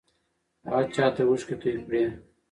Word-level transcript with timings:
هغه 0.67 0.83
چا 0.95 1.05
ته 1.15 1.21
اوښکې 1.29 1.55
توې 1.61 1.73
کړې؟ 1.85 2.03